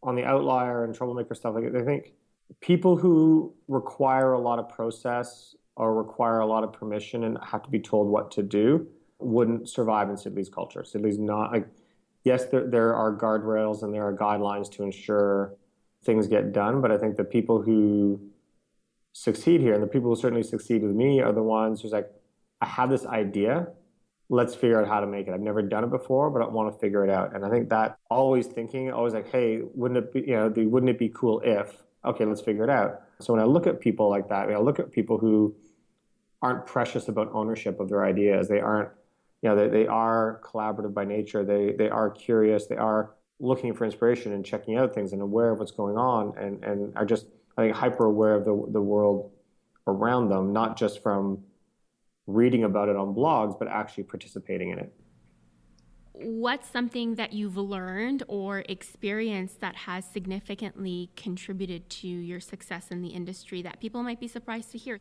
on 0.03 0.15
the 0.15 0.25
outlier 0.25 0.85
and 0.85 0.95
troublemaker 0.95 1.35
stuff, 1.35 1.55
like, 1.55 1.65
I 1.75 1.83
think 1.83 2.13
people 2.61 2.97
who 2.97 3.55
require 3.69 4.33
a 4.33 4.41
lot 4.41 4.59
of 4.59 4.69
process 4.69 5.55
or 5.77 5.95
require 5.95 6.41
a 6.41 6.47
lot 6.47 6.65
of 6.65 6.73
permission 6.73 7.25
and 7.25 7.39
have 7.43 7.63
to 7.63 7.71
be 7.71 7.81
told 7.81 8.09
what 8.09 8.31
to 8.33 8.43
do 8.43 8.87
wouldn't 9.19 9.69
survive 9.69 10.11
in 10.11 10.17
Sid 10.17 10.35
Lee's 10.35 10.49
culture. 10.49 10.85
Sid 10.85 11.01
Lee's 11.01 11.19
not 11.19 11.53
like, 11.53 11.67
yes, 12.25 12.47
there, 12.47 12.67
there 12.67 12.95
are 12.95 13.17
guardrails 13.17 13.83
and 13.83 13.95
there 13.95 14.07
are 14.07 14.17
guidelines 14.17 14.71
to 14.73 14.83
ensure 14.83 15.55
things 16.05 16.27
get 16.27 16.53
done, 16.53 16.81
but 16.81 16.91
I 16.91 16.99
think 16.99 17.17
the 17.17 17.25
people 17.25 17.63
who 17.63 18.21
succeed 19.13 19.61
here 19.61 19.75
and 19.75 19.83
the 19.83 19.87
people 19.87 20.11
who 20.11 20.17
certainly 20.17 20.43
succeed 20.43 20.83
with 20.83 20.95
me 20.95 21.21
are 21.21 21.33
the 21.33 21.43
ones 21.43 21.81
who's 21.81 21.93
like, 21.93 22.11
I 22.61 22.67
have 22.67 22.91
this 22.91 23.07
idea. 23.07 23.69
Let's 24.29 24.55
figure 24.55 24.81
out 24.81 24.89
how 24.89 25.01
to 25.01 25.07
make 25.07 25.29
it. 25.29 25.35
I've 25.35 25.41
never 25.41 25.63
done 25.63 25.85
it 25.85 25.91
before, 25.91 26.31
but 26.31 26.43
I 26.43 26.49
want 26.49 26.73
to 26.73 26.79
figure 26.79 27.05
it 27.05 27.11
out. 27.11 27.35
And 27.35 27.45
I 27.45 27.51
think 27.51 27.69
that 27.69 27.99
always 28.11 28.47
thinking, 28.47 28.91
always 28.91 29.13
like, 29.15 29.31
hey, 29.31 29.61
wouldn't 29.75 29.99
it 29.99 30.13
be, 30.13 30.21
you 30.21 30.37
know, 30.37 30.49
the, 30.49 30.67
wouldn't 30.67 30.91
it 30.91 30.99
be 30.99 31.11
cool 31.11 31.41
if 31.45 31.83
okay, 32.05 32.25
let's 32.25 32.41
figure 32.41 32.65
it 32.65 32.71
out. 32.71 33.03
So 33.21 33.33
when 33.33 33.43
I 33.43 33.47
look 33.47 33.67
at 33.67 33.81
people 33.81 34.09
like 34.09 34.29
that, 34.29 34.51
I 34.51 34.59
look 34.59 34.79
at 34.79 34.91
people 34.91 35.19
who 35.19 35.55
aren't 36.41 36.67
precious 36.67 37.09
about 37.09 37.31
ownership 37.33 37.79
of 37.81 37.89
their 37.89 38.05
ideas. 38.05 38.49
They 38.49 38.61
aren't, 38.61 38.89
you 39.43 39.49
know, 39.49 39.57
they, 39.57 39.69
they 39.69 39.87
are 39.87 40.41
collaborative 40.45 40.93
by 40.93 41.05
nature. 41.05 41.45
They 41.45 41.73
they 41.73 41.89
are 41.89 42.11
curious. 42.11 42.67
They 42.67 42.77
are 42.77 43.15
looking 43.39 43.75
for 43.75 43.85
inspiration 43.85 44.33
and 44.33 44.45
checking 44.45 44.77
out 44.77 44.95
things 44.95 45.13
and 45.13 45.23
aware 45.23 45.51
of 45.51 45.59
what's 45.59 45.73
going 45.73 45.97
on 45.97 46.37
and, 46.39 46.63
and 46.65 46.97
are 46.97 47.05
just 47.05 47.27
I 47.57 47.63
think 47.63 47.77
hyper 47.77 48.05
aware 48.05 48.35
of 48.35 48.45
the 48.45 48.67
the 48.71 48.83
world 48.83 49.31
around 49.87 50.29
them, 50.29 50.53
not 50.53 50.77
just 50.77 51.03
from 51.03 51.43
reading 52.27 52.65
about 52.65 52.89
it 52.89 52.97
on 52.97 53.15
blogs, 53.15 53.59
but 53.59 53.69
actually 53.69 54.05
participating 54.05 54.71
in 54.71 54.79
it 54.79 54.93
what's 56.15 56.69
something 56.69 57.15
that 57.15 57.33
you've 57.33 57.57
learned 57.57 58.23
or 58.29 58.65
experienced 58.69 59.61
that 59.61 59.75
has 59.75 60.05
significantly 60.05 61.11
contributed 61.17 61.89
to 61.89 62.07
your 62.07 62.41
success 62.41 62.91
in 62.91 63.01
the 63.01 63.09
industry 63.09 63.63
that 63.63 63.81
people 63.81 64.03
might 64.03 64.21
be 64.21 64.29
surprised 64.29 64.73
to 64.73 64.79
hear? 64.79 64.99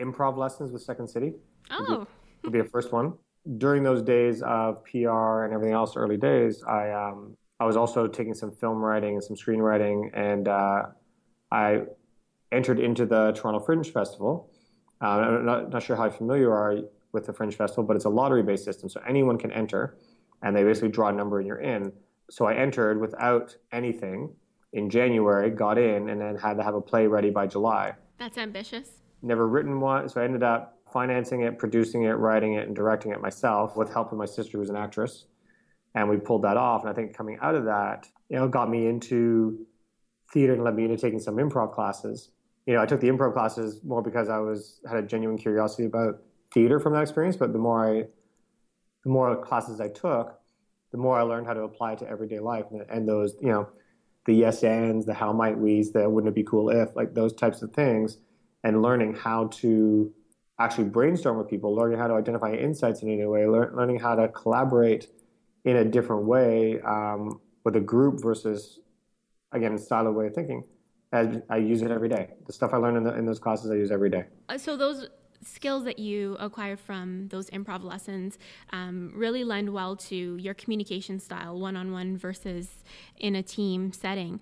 Improv 0.00 0.36
lessons 0.36 0.72
with 0.72 0.82
Second 0.82 1.08
City. 1.08 1.34
Oh. 1.70 2.06
Would 2.42 2.52
be, 2.52 2.60
a 2.60 2.64
first 2.64 2.92
one. 2.92 3.14
During 3.58 3.82
those 3.82 4.02
days 4.02 4.42
of 4.42 4.84
PR 4.84 5.44
and 5.44 5.52
everything 5.52 5.74
else, 5.74 5.96
early 5.96 6.16
days, 6.16 6.62
I 6.64 6.90
um, 6.90 7.36
I 7.60 7.64
was 7.64 7.76
also 7.76 8.06
taking 8.06 8.34
some 8.34 8.52
film 8.52 8.78
writing 8.78 9.14
and 9.14 9.24
some 9.24 9.36
screenwriting, 9.36 10.10
and 10.14 10.46
uh, 10.46 10.82
I 11.50 11.82
entered 12.52 12.78
into 12.78 13.06
the 13.06 13.32
Toronto 13.32 13.58
Fringe 13.60 13.90
Festival. 13.90 14.50
Uh, 15.02 15.06
I'm 15.06 15.46
not, 15.46 15.70
not 15.70 15.82
sure 15.82 15.96
how 15.96 16.08
familiar 16.10 16.42
you 16.42 16.50
are 16.50 16.76
with 17.12 17.26
the 17.26 17.32
Fringe 17.32 17.54
Festival, 17.56 17.84
but 17.84 17.96
it's 17.96 18.04
a 18.04 18.10
lottery-based 18.10 18.64
system, 18.64 18.88
so 18.88 19.00
anyone 19.06 19.38
can 19.38 19.50
enter 19.50 19.96
and 20.42 20.54
they 20.54 20.62
basically 20.62 20.90
draw 20.90 21.08
a 21.08 21.12
number 21.12 21.38
and 21.38 21.46
you're 21.46 21.60
in. 21.60 21.92
So 22.30 22.46
I 22.46 22.54
entered 22.54 23.00
without 23.00 23.56
anything 23.72 24.34
in 24.72 24.90
January, 24.90 25.50
got 25.50 25.78
in, 25.78 26.10
and 26.10 26.20
then 26.20 26.36
had 26.36 26.56
to 26.58 26.62
have 26.62 26.74
a 26.74 26.80
play 26.80 27.06
ready 27.06 27.30
by 27.30 27.46
July. 27.46 27.94
That's 28.18 28.36
ambitious. 28.36 28.90
Never 29.22 29.48
written 29.48 29.80
one, 29.80 30.08
so 30.08 30.20
I 30.20 30.24
ended 30.24 30.42
up 30.42 30.78
financing 30.92 31.42
it, 31.42 31.58
producing 31.58 32.04
it, 32.04 32.12
writing 32.12 32.54
it, 32.54 32.66
and 32.66 32.76
directing 32.76 33.12
it 33.12 33.20
myself 33.20 33.76
with 33.76 33.92
help 33.92 34.12
of 34.12 34.18
my 34.18 34.26
sister, 34.26 34.58
who's 34.58 34.70
an 34.70 34.76
actress. 34.76 35.26
And 35.94 36.08
we 36.08 36.18
pulled 36.18 36.42
that 36.42 36.56
off. 36.56 36.82
And 36.82 36.90
I 36.90 36.92
think 36.92 37.16
coming 37.16 37.38
out 37.40 37.54
of 37.54 37.64
that, 37.64 38.06
you 38.28 38.36
know, 38.36 38.46
got 38.46 38.70
me 38.70 38.86
into 38.86 39.66
theater 40.32 40.52
and 40.52 40.62
led 40.62 40.76
me 40.76 40.84
into 40.84 40.96
taking 40.96 41.18
some 41.18 41.36
improv 41.36 41.72
classes. 41.72 42.30
You 42.66 42.74
know, 42.74 42.82
I 42.82 42.86
took 42.86 43.00
the 43.00 43.08
improv 43.08 43.32
classes 43.32 43.80
more 43.84 44.02
because 44.02 44.28
I 44.28 44.38
was 44.38 44.80
had 44.88 44.98
a 44.98 45.06
genuine 45.06 45.38
curiosity 45.38 45.86
about 45.86 46.20
theater 46.52 46.78
from 46.78 46.92
that 46.92 47.02
experience. 47.02 47.36
But 47.36 47.52
the 47.52 47.58
more 47.58 47.88
I 47.88 48.04
the 49.04 49.10
more 49.10 49.36
classes 49.36 49.80
I 49.80 49.88
took, 49.88 50.38
the 50.92 50.98
more 50.98 51.18
I 51.18 51.22
learned 51.22 51.46
how 51.46 51.54
to 51.54 51.62
apply 51.62 51.96
to 51.96 52.08
everyday 52.08 52.40
life. 52.40 52.66
And, 52.70 52.82
and 52.90 53.08
those, 53.08 53.36
you 53.40 53.48
know, 53.48 53.68
the 54.26 54.34
yes 54.34 54.62
ands, 54.62 55.06
the 55.06 55.14
how 55.14 55.32
might 55.32 55.58
we's, 55.58 55.92
the 55.92 56.08
wouldn't 56.08 56.30
it 56.30 56.34
be 56.34 56.44
cool 56.44 56.70
if, 56.70 56.94
like 56.94 57.14
those 57.14 57.32
types 57.32 57.62
of 57.62 57.72
things, 57.72 58.18
and 58.64 58.82
learning 58.82 59.14
how 59.14 59.46
to 59.46 60.12
actually 60.58 60.84
brainstorm 60.84 61.38
with 61.38 61.48
people, 61.48 61.74
learning 61.74 61.98
how 61.98 62.08
to 62.08 62.14
identify 62.14 62.52
insights 62.52 63.02
in 63.02 63.08
a 63.10 63.16
new 63.16 63.30
way, 63.30 63.46
lear- 63.46 63.72
learning 63.74 63.98
how 63.98 64.14
to 64.14 64.28
collaborate 64.28 65.08
in 65.64 65.76
a 65.76 65.84
different 65.84 66.24
way 66.24 66.80
um, 66.80 67.40
with 67.64 67.76
a 67.76 67.80
group 67.80 68.20
versus, 68.20 68.80
again, 69.52 69.74
a 69.74 69.78
style 69.78 70.06
of 70.06 70.14
way 70.14 70.26
of 70.26 70.34
thinking. 70.34 70.64
I, 71.12 71.40
I 71.48 71.56
use 71.56 71.82
it 71.82 71.90
every 71.90 72.08
day. 72.08 72.34
The 72.46 72.52
stuff 72.52 72.74
I 72.74 72.76
learn 72.76 72.96
in, 72.96 73.04
the, 73.04 73.14
in 73.14 73.24
those 73.24 73.38
classes, 73.38 73.70
I 73.70 73.74
use 73.74 73.90
every 73.90 74.10
day. 74.10 74.24
Uh, 74.48 74.58
so 74.58 74.76
those 74.76 75.08
skills 75.42 75.84
that 75.84 75.98
you 75.98 76.36
acquire 76.40 76.76
from 76.76 77.28
those 77.28 77.50
improv 77.50 77.84
lessons 77.84 78.38
um, 78.70 79.12
really 79.14 79.44
lend 79.44 79.72
well 79.72 79.96
to 79.96 80.36
your 80.36 80.54
communication 80.54 81.20
style, 81.20 81.58
one-on-one 81.58 82.16
versus 82.16 82.68
in 83.16 83.34
a 83.34 83.42
team 83.42 83.92
setting. 83.92 84.40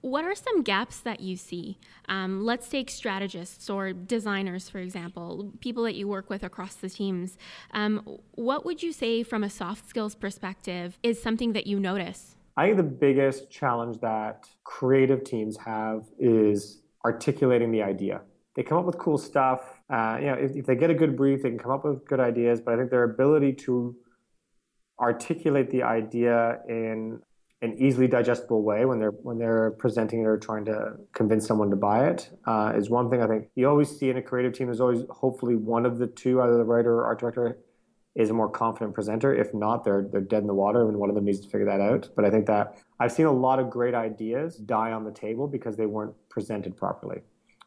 What 0.00 0.24
are 0.26 0.34
some 0.34 0.62
gaps 0.62 1.00
that 1.00 1.20
you 1.20 1.34
see? 1.36 1.78
Um, 2.10 2.44
let's 2.44 2.68
take 2.68 2.90
strategists 2.90 3.70
or 3.70 3.94
designers, 3.94 4.68
for 4.68 4.78
example, 4.78 5.52
people 5.60 5.82
that 5.84 5.94
you 5.94 6.06
work 6.06 6.28
with 6.28 6.42
across 6.42 6.74
the 6.74 6.90
teams. 6.90 7.38
Um, 7.70 8.18
what 8.32 8.66
would 8.66 8.82
you 8.82 8.92
say, 8.92 9.22
from 9.22 9.42
a 9.42 9.48
soft 9.48 9.88
skills 9.88 10.14
perspective, 10.14 10.98
is 11.02 11.22
something 11.22 11.54
that 11.54 11.66
you 11.66 11.80
notice? 11.80 12.36
I 12.56 12.66
think 12.66 12.76
the 12.76 12.82
biggest 12.82 13.50
challenge 13.50 13.98
that 14.00 14.46
creative 14.62 15.24
teams 15.24 15.56
have 15.56 16.04
is 16.18 16.82
articulating 17.04 17.72
the 17.72 17.82
idea. 17.82 18.20
They 18.56 18.62
come 18.62 18.78
up 18.78 18.84
with 18.84 18.98
cool 18.98 19.18
stuff. 19.18 19.73
Uh, 19.90 20.16
you 20.20 20.26
know, 20.26 20.34
if, 20.34 20.56
if 20.56 20.66
they 20.66 20.76
get 20.76 20.90
a 20.90 20.94
good 20.94 21.16
brief, 21.16 21.42
they 21.42 21.50
can 21.50 21.58
come 21.58 21.70
up 21.70 21.84
with 21.84 22.04
good 22.06 22.20
ideas. 22.20 22.60
But 22.60 22.74
I 22.74 22.76
think 22.78 22.90
their 22.90 23.04
ability 23.04 23.52
to 23.64 23.96
articulate 24.98 25.70
the 25.70 25.82
idea 25.82 26.60
in 26.68 27.20
an 27.62 27.74
easily 27.78 28.06
digestible 28.06 28.62
way 28.62 28.84
when 28.84 28.98
they're 28.98 29.10
when 29.10 29.38
they're 29.38 29.70
presenting 29.72 30.20
it 30.20 30.26
or 30.26 30.36
trying 30.36 30.64
to 30.66 30.92
convince 31.14 31.46
someone 31.46 31.70
to 31.70 31.76
buy 31.76 32.06
it 32.06 32.30
uh, 32.46 32.72
is 32.76 32.90
one 32.90 33.08
thing 33.10 33.22
I 33.22 33.26
think 33.26 33.48
you 33.54 33.68
always 33.68 33.88
see 33.88 34.10
in 34.10 34.18
a 34.18 34.22
creative 34.22 34.52
team. 34.52 34.70
is 34.70 34.80
always 34.80 35.02
hopefully 35.08 35.56
one 35.56 35.86
of 35.86 35.98
the 35.98 36.06
two, 36.06 36.42
either 36.42 36.58
the 36.58 36.64
writer 36.64 36.92
or 36.92 37.06
art 37.06 37.20
director, 37.20 37.58
is 38.14 38.28
a 38.30 38.34
more 38.34 38.50
confident 38.50 38.94
presenter. 38.94 39.34
If 39.34 39.54
not, 39.54 39.82
they're 39.84 40.06
they're 40.10 40.20
dead 40.20 40.42
in 40.42 40.46
the 40.46 40.54
water, 40.54 40.86
and 40.88 40.98
one 40.98 41.08
of 41.08 41.14
them 41.14 41.24
needs 41.24 41.40
to 41.40 41.48
figure 41.48 41.66
that 41.66 41.80
out. 41.80 42.10
But 42.14 42.24
I 42.24 42.30
think 42.30 42.46
that 42.46 42.78
I've 43.00 43.12
seen 43.12 43.26
a 43.26 43.32
lot 43.32 43.58
of 43.58 43.70
great 43.70 43.94
ideas 43.94 44.56
die 44.56 44.92
on 44.92 45.04
the 45.04 45.12
table 45.12 45.48
because 45.48 45.76
they 45.76 45.86
weren't 45.86 46.14
presented 46.28 46.76
properly. 46.76 47.22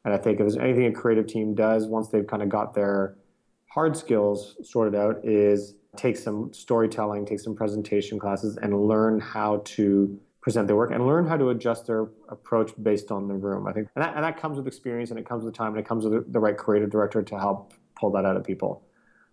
And 0.07 0.15
I 0.15 0.17
think 0.17 0.39
if 0.39 0.45
there's 0.45 0.55
anything 0.55 0.85
a 0.85 0.91
creative 0.93 1.27
team 1.27 1.53
does 1.53 1.85
once 1.85 2.07
they've 2.07 2.25
kind 2.25 2.41
of 2.41 2.47
got 2.47 2.73
their 2.73 3.17
hard 3.65 3.97
skills 3.97 4.55
sorted 4.63 4.97
out, 4.97 5.19
is 5.25 5.75
take 5.97 6.15
some 6.15 6.53
storytelling, 6.53 7.25
take 7.25 7.41
some 7.41 7.53
presentation 7.53 8.17
classes, 8.17 8.57
and 8.61 8.87
learn 8.87 9.19
how 9.19 9.61
to 9.65 10.17
present 10.39 10.65
their 10.65 10.77
work 10.77 10.91
and 10.91 11.05
learn 11.05 11.27
how 11.27 11.35
to 11.35 11.49
adjust 11.49 11.87
their 11.87 12.07
approach 12.29 12.71
based 12.81 13.11
on 13.11 13.27
the 13.27 13.33
room. 13.33 13.67
I 13.67 13.73
think, 13.73 13.89
and 13.97 14.05
that, 14.05 14.15
and 14.15 14.23
that 14.23 14.39
comes 14.39 14.57
with 14.57 14.65
experience, 14.65 15.09
and 15.09 15.19
it 15.19 15.27
comes 15.27 15.43
with 15.43 15.53
time, 15.53 15.71
and 15.71 15.79
it 15.79 15.85
comes 15.85 16.05
with 16.05 16.31
the 16.31 16.39
right 16.39 16.55
creative 16.55 16.89
director 16.89 17.21
to 17.21 17.37
help 17.37 17.73
pull 17.99 18.09
that 18.11 18.23
out 18.23 18.37
of 18.37 18.45
people. 18.45 18.85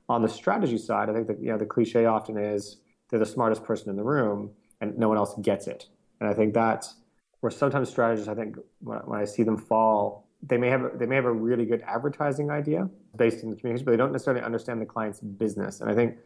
On 0.08 0.22
the 0.22 0.28
strategy 0.28 0.76
side, 0.76 1.08
I 1.08 1.12
think 1.12 1.28
that 1.28 1.40
you 1.40 1.52
know 1.52 1.56
the 1.56 1.66
cliche 1.66 2.06
often 2.06 2.36
is 2.36 2.78
they're 3.10 3.20
the 3.20 3.26
smartest 3.26 3.62
person 3.62 3.90
in 3.90 3.96
the 3.96 4.02
room 4.02 4.50
and 4.80 4.98
no 4.98 5.08
one 5.08 5.18
else 5.18 5.36
gets 5.40 5.68
it. 5.68 5.86
And 6.18 6.28
I 6.28 6.34
think 6.34 6.52
that's 6.52 6.96
where 7.42 7.52
sometimes 7.52 7.90
strategists, 7.90 8.28
I 8.28 8.34
think 8.34 8.56
when, 8.80 8.98
when 9.04 9.20
I 9.20 9.24
see 9.24 9.44
them 9.44 9.56
fall, 9.56 10.24
they 10.46 10.56
may 10.56 10.68
have 10.68 10.98
they 10.98 11.06
may 11.06 11.16
have 11.16 11.24
a 11.24 11.32
really 11.32 11.64
good 11.64 11.82
advertising 11.86 12.50
idea 12.50 12.88
based 13.16 13.42
in 13.42 13.50
the 13.50 13.56
communication, 13.56 13.84
but 13.84 13.92
they 13.92 13.96
don't 13.96 14.12
necessarily 14.12 14.42
understand 14.42 14.80
the 14.80 14.86
client's 14.86 15.20
business. 15.20 15.80
And 15.80 15.90
I 15.90 15.94
think 15.94 16.16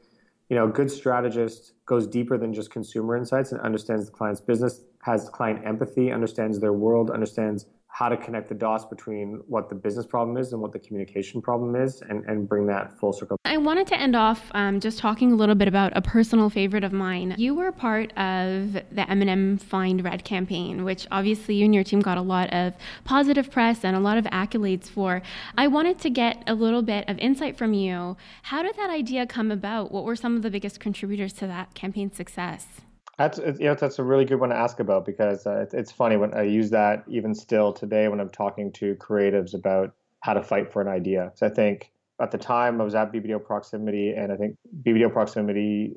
you 0.48 0.56
know, 0.56 0.64
a 0.64 0.68
good 0.68 0.90
strategist 0.90 1.75
goes 1.84 2.06
deeper 2.06 2.38
than 2.38 2.54
just 2.54 2.70
consumer 2.70 3.16
insights 3.16 3.52
and 3.52 3.60
understands 3.60 4.06
the 4.06 4.12
client's 4.12 4.40
business, 4.40 4.82
has 5.02 5.28
client 5.28 5.64
empathy, 5.66 6.10
understands 6.10 6.58
their 6.58 6.72
world, 6.72 7.10
understands 7.10 7.66
how 7.99 8.09
to 8.09 8.17
connect 8.17 8.49
the 8.49 8.55
dots 8.55 8.85
between 8.85 9.43
what 9.49 9.69
the 9.69 9.75
business 9.75 10.07
problem 10.07 10.37
is 10.37 10.52
and 10.52 10.62
what 10.62 10.71
the 10.71 10.78
communication 10.78 11.43
problem 11.43 11.75
is 11.75 12.00
and, 12.02 12.25
and 12.26 12.49
bring 12.49 12.64
that 12.64 12.97
full 12.97 13.12
circle. 13.12 13.37
I 13.45 13.57
wanted 13.57 13.88
to 13.88 13.99
end 13.99 14.14
off 14.14 14.52
um, 14.55 14.78
just 14.78 15.00
talking 15.00 15.33
a 15.33 15.35
little 15.35 15.57
bit 15.57 15.67
about 15.67 15.90
a 15.97 16.00
personal 16.00 16.49
favorite 16.49 16.85
of 16.85 16.93
mine. 16.93 17.35
You 17.37 17.57
were 17.57 17.73
part 17.73 18.11
of 18.17 18.75
the 18.75 19.05
M&M 19.09 19.59
Find 19.59 20.05
Red 20.05 20.23
campaign, 20.23 20.85
which 20.85 21.09
obviously 21.11 21.57
you 21.57 21.64
and 21.64 21.75
your 21.75 21.83
team 21.83 21.99
got 21.99 22.17
a 22.17 22.23
lot 22.23 22.52
of 22.52 22.75
positive 23.02 23.50
press 23.50 23.85
and 23.85 23.97
a 23.97 24.00
lot 24.00 24.17
of 24.17 24.26
accolades 24.26 24.88
for. 24.88 25.21
I 25.57 25.67
wanted 25.67 25.99
to 25.99 26.11
get 26.11 26.45
a 26.47 26.55
little 26.55 26.83
bit 26.83 27.05
of 27.09 27.19
insight 27.19 27.57
from 27.57 27.73
you. 27.75 28.17
How 28.43 28.62
did 28.62 28.76
that 28.76 28.90
idea 28.90 29.26
come 29.26 29.50
about? 29.50 29.90
What 29.90 30.05
were 30.05 30.14
some 30.14 30.37
of 30.37 30.43
the 30.43 30.50
biggest 30.52 30.78
contributors 30.78 31.33
to 31.33 31.49
that 31.49 31.75
campaign's 31.75 32.17
success? 32.17 32.83
That's 33.18 33.38
you 33.38 33.66
know 33.66 33.75
that's 33.75 33.98
a 33.98 34.04
really 34.04 34.25
good 34.25 34.38
one 34.38 34.50
to 34.50 34.56
ask 34.56 34.78
about 34.78 35.04
because 35.04 35.44
uh, 35.44 35.58
it's, 35.62 35.75
it's 35.75 35.92
funny 35.92 36.16
when 36.16 36.32
I 36.34 36.42
use 36.42 36.70
that 36.70 37.04
even 37.08 37.34
still 37.34 37.72
today 37.72 38.06
when 38.06 38.20
I'm 38.20 38.30
talking 38.30 38.72
to 38.75 38.94
creatives 38.94 39.54
about 39.54 39.92
how 40.20 40.34
to 40.34 40.42
fight 40.42 40.72
for 40.72 40.80
an 40.80 40.88
idea. 40.88 41.32
So 41.34 41.46
I 41.46 41.50
think 41.50 41.90
at 42.20 42.30
the 42.30 42.38
time 42.38 42.80
I 42.80 42.84
was 42.84 42.94
at 42.94 43.12
BBDO 43.12 43.44
Proximity, 43.44 44.12
and 44.12 44.32
I 44.32 44.37
think 44.37 44.56
BBDO 44.82 45.12
Proximity 45.12 45.94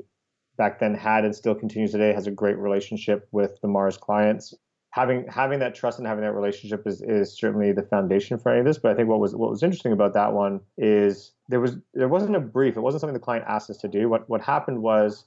back 0.57 0.79
then 0.79 0.95
had 0.95 1.23
and 1.23 1.35
still 1.35 1.55
continues 1.55 1.91
today 1.91 2.11
has 2.11 2.27
a 2.27 2.31
great 2.31 2.57
relationship 2.57 3.27
with 3.31 3.59
the 3.61 3.67
Mars 3.67 3.97
clients. 3.97 4.53
Having 4.89 5.27
having 5.29 5.59
that 5.59 5.75
trust 5.75 5.99
and 5.99 6.07
having 6.07 6.23
that 6.23 6.33
relationship 6.33 6.85
is, 6.87 7.01
is 7.03 7.37
certainly 7.37 7.71
the 7.71 7.83
foundation 7.83 8.39
for 8.39 8.51
any 8.51 8.59
of 8.59 8.65
this. 8.65 8.79
But 8.79 8.91
I 8.91 8.95
think 8.95 9.07
what 9.07 9.19
was 9.19 9.35
what 9.35 9.51
was 9.51 9.61
interesting 9.61 9.93
about 9.93 10.13
that 10.15 10.33
one 10.33 10.59
is 10.77 11.33
there 11.49 11.59
was 11.59 11.77
there 11.93 12.09
wasn't 12.09 12.35
a 12.35 12.39
brief. 12.39 12.77
It 12.77 12.81
wasn't 12.81 13.01
something 13.01 13.13
the 13.13 13.19
client 13.19 13.45
asked 13.47 13.69
us 13.69 13.77
to 13.77 13.87
do. 13.87 14.09
What 14.09 14.27
what 14.27 14.41
happened 14.41 14.81
was 14.81 15.25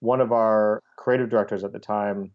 one 0.00 0.20
of 0.20 0.32
our 0.32 0.82
creative 0.96 1.30
directors 1.30 1.64
at 1.64 1.72
the 1.72 1.78
time, 1.78 2.30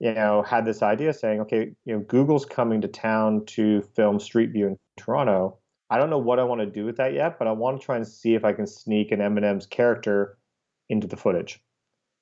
you 0.00 0.12
know, 0.12 0.42
had 0.42 0.64
this 0.64 0.82
idea 0.82 1.12
saying, 1.12 1.40
okay, 1.40 1.72
you 1.84 1.94
know, 1.94 2.00
Google's 2.00 2.44
coming 2.44 2.80
to 2.80 2.88
town 2.88 3.44
to 3.46 3.82
film 3.94 4.18
Street 4.18 4.50
View 4.50 4.66
in 4.66 4.78
Toronto. 4.96 5.58
I 5.90 5.98
don't 5.98 6.10
know 6.10 6.18
what 6.18 6.38
I 6.38 6.44
want 6.44 6.60
to 6.60 6.66
do 6.66 6.84
with 6.84 6.96
that 6.96 7.12
yet, 7.12 7.38
but 7.38 7.46
I 7.46 7.52
want 7.52 7.80
to 7.80 7.84
try 7.84 7.96
and 7.96 8.06
see 8.06 8.34
if 8.34 8.44
I 8.44 8.52
can 8.52 8.66
sneak 8.66 9.12
an 9.12 9.20
M&M's 9.20 9.66
character 9.66 10.38
into 10.88 11.06
the 11.06 11.16
footage. 11.16 11.62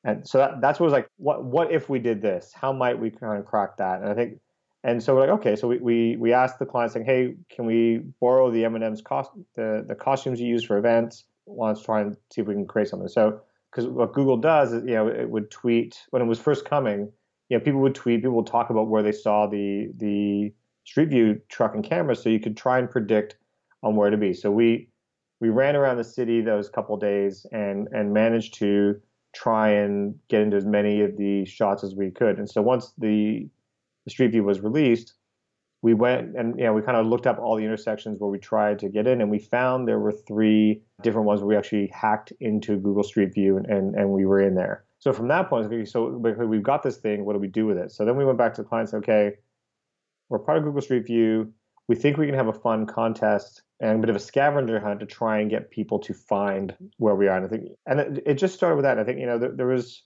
And 0.05 0.26
so 0.26 0.38
that, 0.38 0.61
that's 0.61 0.81
what 0.81 0.85
was 0.85 0.93
like, 0.93 1.09
what 1.19 1.45
what 1.45 1.71
if 1.71 1.88
we 1.88 1.99
did 1.99 2.23
this? 2.23 2.52
How 2.55 2.73
might 2.73 2.99
we 2.99 3.11
kind 3.11 3.38
of 3.38 3.45
crack 3.45 3.76
that? 3.76 4.00
And 4.00 4.09
I 4.11 4.14
think, 4.14 4.40
and 4.83 5.02
so 5.02 5.14
we're 5.14 5.21
like, 5.21 5.40
okay, 5.40 5.57
so 5.57 5.69
we 5.69 5.79
we, 5.79 6.17
we 6.17 6.33
asked 6.33 6.59
the 6.59 6.67
client 6.67 6.93
saying, 6.93 7.05
hey, 7.05 7.35
can 7.50 7.67
we 7.67 7.99
borrow 8.21 8.50
the 8.50 8.64
M&M's 8.64 9.02
cost 9.02 9.31
the 9.57 9.85
the 9.87 9.95
costumes 9.95 10.40
you 10.40 10.49
use 10.49 10.64
for 10.64 10.79
events? 10.79 11.25
Let's 11.47 11.83
try 11.83 12.00
and 12.00 12.17
see 12.33 12.40
if 12.40 12.47
we 12.47 12.55
can 12.55 12.67
create 12.67 12.88
something. 12.88 13.09
So 13.09 13.43
because 13.71 13.87
what 13.87 14.12
Google 14.12 14.37
does 14.37 14.73
is, 14.73 14.85
you 14.85 14.95
know, 14.95 15.09
it 15.09 15.29
would 15.31 15.50
tweet 15.50 16.00
when 16.11 16.23
it 16.23 16.27
was 16.27 16.39
first 16.39 16.65
coming. 16.65 17.12
You 17.49 17.59
know, 17.59 17.65
people 17.65 17.81
would 17.81 17.95
tweet, 17.95 18.21
people 18.21 18.37
would 18.37 18.47
talk 18.47 18.71
about 18.71 18.89
where 18.89 19.03
they 19.03 19.12
saw 19.12 19.47
the 19.47 19.91
the 19.97 20.53
Street 20.85 21.09
View 21.09 21.41
truck 21.49 21.75
and 21.75 21.85
camera, 21.85 22.17
so 22.17 22.29
you 22.29 22.41
could 22.41 22.57
try 22.57 22.79
and 22.79 22.91
predict 22.91 23.37
on 23.83 23.97
where 23.97 24.11
to 24.11 24.17
be. 24.17 24.33
So 24.33 24.50
we 24.50 24.89
we 25.41 25.49
ran 25.49 25.77
around 25.77 25.97
the 25.97 26.05
city 26.05 26.41
those 26.41 26.69
couple 26.69 26.97
days 26.97 27.47
and 27.53 27.89
and 27.93 28.12
managed 28.12 28.55
to 28.55 29.00
try 29.33 29.69
and 29.71 30.15
get 30.29 30.43
into 30.43 30.57
as 30.57 30.67
many 30.67 31.03
of 31.03 31.17
the 31.17 31.45
shots 31.45 31.85
as 31.85 31.95
we 31.95 32.11
could. 32.11 32.39
And 32.39 32.49
so 32.49 32.62
once 32.62 32.93
the, 32.99 33.49
the 34.05 34.11
Street 34.11 34.33
View 34.33 34.45
was 34.45 34.61
released, 34.61 35.15
we 35.83 35.95
went 35.95 36.37
and 36.37 36.59
you 36.59 36.65
know 36.65 36.73
we 36.73 36.83
kind 36.83 36.97
of 36.97 37.07
looked 37.07 37.27
up 37.27 37.39
all 37.39 37.57
the 37.57 37.65
intersections 37.65 38.21
where 38.21 38.31
we 38.31 38.39
tried 38.39 38.79
to 38.79 38.89
get 38.89 39.07
in 39.07 39.21
and 39.21 39.31
we 39.31 39.39
found 39.39 39.89
there 39.89 39.99
were 39.99 40.13
three 40.13 40.83
different 41.03 41.27
ones 41.27 41.41
where 41.41 41.49
we 41.49 41.57
actually 41.57 41.89
hacked 41.89 42.33
into 42.41 42.77
google 42.77 43.03
street 43.03 43.33
view 43.33 43.57
and, 43.57 43.67
and, 43.67 43.95
and 43.95 44.11
we 44.11 44.25
were 44.25 44.41
in 44.41 44.55
there. 44.55 44.85
So 44.99 45.13
from 45.13 45.29
that 45.29 45.49
point 45.49 45.89
so 45.89 46.09
we've 46.09 46.63
got 46.63 46.83
this 46.83 46.99
thing 46.99 47.25
what 47.25 47.33
do 47.33 47.39
we 47.39 47.49
do 47.49 47.67
with 47.67 47.79
it? 47.79 47.91
So 47.93 48.05
then 48.05 48.17
we 48.17 48.25
went 48.25 48.39
back 48.39 48.55
to 48.55 48.63
the 48.63 48.69
client 48.69 48.93
and 48.93 49.05
said 49.05 49.11
okay 49.11 49.37
we're 50.29 50.39
part 50.39 50.59
of 50.59 50.65
google 50.65 50.83
street 50.83 51.07
view. 51.07 51.53
We 51.89 51.97
think 51.97 52.17
we 52.17 52.27
can 52.27 52.37
have 52.37 52.47
a 52.47 52.53
fun 52.53 52.87
contest 52.87 53.63
and 53.81 53.97
a 53.97 53.99
bit 53.99 54.11
of 54.11 54.17
a 54.17 54.21
scavenger 54.21 54.79
hunt 54.79 55.01
to 55.01 55.07
try 55.07 55.41
and 55.41 55.51
get 55.51 55.71
people 55.71 55.99
to 56.01 56.15
find 56.15 56.77
where 56.99 57.17
we 57.17 57.27
are. 57.27 57.37
And 57.37 57.47
i 57.47 57.49
think 57.49 57.65
and 57.87 58.01
it, 58.01 58.23
it 58.27 58.35
just 58.35 58.55
started 58.55 58.77
with 58.77 58.85
that. 58.85 58.99
I 58.99 59.05
think 59.05 59.19
you 59.19 59.27
know 59.27 59.39
there, 59.39 59.53
there 59.53 59.67
was 59.67 60.05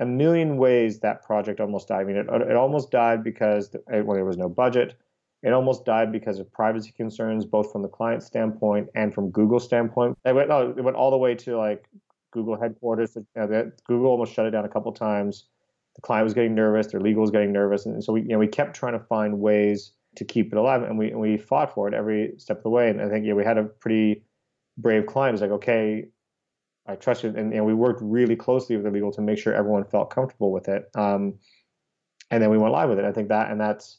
a 0.00 0.06
million 0.06 0.56
ways 0.58 1.00
that 1.00 1.22
project 1.22 1.60
almost 1.60 1.88
died. 1.88 2.00
I 2.00 2.04
mean, 2.04 2.16
it, 2.16 2.26
it 2.28 2.56
almost 2.56 2.90
died 2.90 3.24
because 3.24 3.74
well, 3.88 4.14
there 4.14 4.24
was 4.24 4.36
no 4.36 4.48
budget. 4.48 4.96
It 5.42 5.52
almost 5.52 5.84
died 5.84 6.12
because 6.12 6.38
of 6.38 6.50
privacy 6.52 6.92
concerns, 6.96 7.44
both 7.44 7.70
from 7.70 7.82
the 7.82 7.88
client 7.88 8.22
standpoint 8.22 8.88
and 8.94 9.14
from 9.14 9.30
Google 9.30 9.60
standpoint. 9.60 10.18
It 10.24 10.34
went, 10.34 10.48
no, 10.48 10.74
it 10.76 10.82
went 10.82 10.96
all 10.96 11.10
the 11.10 11.16
way 11.16 11.34
to 11.36 11.56
like 11.56 11.88
Google 12.32 12.58
headquarters. 12.58 13.16
You 13.16 13.26
know, 13.36 13.70
Google 13.86 14.10
almost 14.10 14.32
shut 14.32 14.46
it 14.46 14.50
down 14.50 14.64
a 14.64 14.68
couple 14.68 14.92
times. 14.92 15.44
The 15.94 16.02
client 16.02 16.24
was 16.24 16.34
getting 16.34 16.54
nervous. 16.54 16.88
Their 16.88 17.00
legal 17.00 17.22
was 17.22 17.30
getting 17.30 17.52
nervous, 17.52 17.86
and 17.86 18.02
so 18.02 18.12
we, 18.12 18.22
you 18.22 18.28
know, 18.28 18.38
we 18.38 18.48
kept 18.48 18.76
trying 18.76 18.92
to 18.92 19.04
find 19.06 19.38
ways 19.40 19.92
to 20.16 20.24
keep 20.24 20.52
it 20.52 20.58
alive, 20.58 20.82
and 20.82 20.98
we 20.98 21.10
and 21.10 21.20
we 21.20 21.38
fought 21.38 21.72
for 21.72 21.88
it 21.88 21.94
every 21.94 22.34
step 22.36 22.58
of 22.58 22.62
the 22.64 22.70
way. 22.70 22.90
And 22.90 23.00
I 23.00 23.08
think 23.08 23.24
yeah, 23.24 23.32
we 23.32 23.44
had 23.44 23.56
a 23.56 23.64
pretty 23.64 24.24
brave 24.76 25.06
client. 25.06 25.34
It's 25.34 25.42
like, 25.42 25.52
okay, 25.52 26.08
I 26.88 26.96
trusted, 26.96 27.36
and, 27.36 27.52
and 27.52 27.66
we 27.66 27.74
worked 27.74 28.00
really 28.02 28.36
closely 28.36 28.76
with 28.76 28.84
the 28.84 28.90
legal 28.90 29.12
to 29.12 29.20
make 29.20 29.38
sure 29.38 29.52
everyone 29.52 29.84
felt 29.84 30.10
comfortable 30.10 30.52
with 30.52 30.68
it. 30.68 30.88
Um, 30.94 31.34
and 32.30 32.42
then 32.42 32.50
we 32.50 32.58
went 32.58 32.72
live 32.72 32.88
with 32.88 32.98
it. 32.98 33.04
I 33.04 33.12
think 33.12 33.28
that, 33.28 33.50
and 33.50 33.60
that's, 33.60 33.98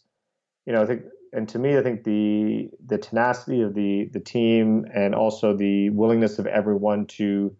you 0.65 0.73
know, 0.73 0.81
I 0.81 0.85
think, 0.85 1.03
and 1.33 1.47
to 1.49 1.59
me, 1.59 1.77
I 1.77 1.83
think 1.83 2.03
the 2.03 2.69
the 2.85 2.97
tenacity 2.97 3.61
of 3.61 3.73
the 3.73 4.09
the 4.13 4.19
team 4.19 4.85
and 4.93 5.13
also 5.13 5.55
the 5.55 5.89
willingness 5.89 6.39
of 6.39 6.47
everyone 6.47 7.05
to 7.07 7.55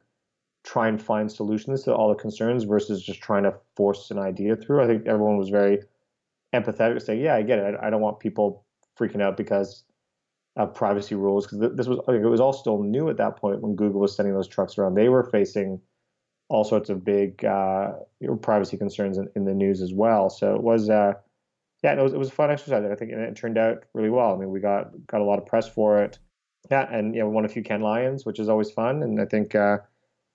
try 0.64 0.88
and 0.88 1.02
find 1.02 1.32
solutions 1.32 1.84
to 1.84 1.94
all 1.94 2.10
the 2.10 2.16
concerns 2.16 2.64
versus 2.64 3.04
just 3.04 3.22
trying 3.22 3.44
to 3.44 3.54
force 3.76 4.12
an 4.12 4.20
idea 4.20 4.56
through. 4.56 4.84
I 4.84 4.88
think 4.88 5.06
everyone 5.06 5.38
was 5.38 5.50
very 5.50 5.80
empathetic 6.54 7.02
saying, 7.02 7.22
yeah, 7.22 7.36
I 7.36 7.42
get 7.42 7.60
it. 7.60 7.76
I, 7.76 7.88
I 7.88 7.90
don't 7.90 8.02
want 8.02 8.20
people 8.20 8.66
freaking 8.98 9.22
out 9.22 9.38
because 9.38 9.84
of 10.58 10.74
privacy 10.74 11.16
rules 11.16 11.46
because 11.46 11.76
this 11.76 11.88
was 11.88 12.00
it 12.08 12.28
was 12.28 12.42
all 12.42 12.52
still 12.52 12.82
new 12.82 13.10
at 13.10 13.18
that 13.18 13.38
point 13.38 13.62
when 13.62 13.76
Google 13.76 14.02
was 14.02 14.16
sending 14.16 14.34
those 14.34 14.48
trucks 14.48 14.78
around. 14.78 14.96
They 14.96 15.08
were 15.08 15.24
facing 15.24 15.80
all 16.50 16.64
sorts 16.64 16.90
of 16.90 17.06
big 17.06 17.46
uh, 17.46 17.92
privacy 18.42 18.78
concerns 18.78 19.18
in, 19.18 19.30
in, 19.36 19.46
the 19.46 19.54
news 19.54 19.82
as 19.82 19.94
well. 19.94 20.30
So 20.30 20.56
it 20.56 20.64
was, 20.64 20.90
uh, 20.90 21.14
yeah, 21.84 21.94
it 21.94 22.02
was, 22.02 22.14
it 22.14 22.18
was 22.18 22.30
a 22.30 22.32
fun 22.32 22.50
exercise. 22.50 22.84
I 22.90 22.96
think 22.96 23.12
and 23.12 23.22
it 23.22 23.36
turned 23.36 23.58
out 23.58 23.84
really 23.94 24.10
well. 24.10 24.34
I 24.34 24.38
mean, 24.38 24.50
we 24.50 24.60
got 24.60 24.92
got 25.08 25.22
a 25.22 25.24
lot 25.24 25.38
of 25.38 25.46
press 25.46 25.68
for 25.68 26.02
it. 26.02 26.18
Yeah, 26.72 26.88
and 26.92 27.14
you 27.14 27.22
know, 27.22 27.28
we 27.28 27.36
won 27.36 27.46
a 27.46 27.50
few 27.50 27.64
Cannes 27.64 27.84
Lions, 27.84 28.26
which 28.26 28.40
is 28.40 28.50
always 28.50 28.72
fun. 28.72 29.04
And 29.04 29.22
I 29.22 29.26
think, 29.26 29.54
uh, 29.54 29.78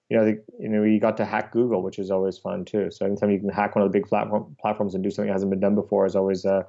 you 0.09 0.17
know, 0.17 0.25
you 0.61 0.69
know, 0.69 0.83
we 0.83 0.99
got 1.01 1.17
to 1.17 1.25
hack 1.25 1.53
Google, 1.53 1.83
which 1.83 1.99
is 1.99 2.11
always 2.11 2.39
fun 2.39 2.65
too. 2.65 2.91
So 2.91 3.07
anytime 3.07 3.31
you 3.31 3.41
can 3.41 3.49
hack 3.49 3.75
one 3.75 3.85
of 3.85 3.91
the 3.91 3.99
big 3.99 4.09
platform, 4.09 4.55
platforms 4.61 4.95
and 4.95 5.03
do 5.03 5.11
something 5.11 5.27
that 5.27 5.33
hasn't 5.33 5.51
been 5.51 5.61
done 5.61 5.75
before 5.75 6.07
is 6.07 6.15
always 6.15 6.47
uh, 6.47 6.63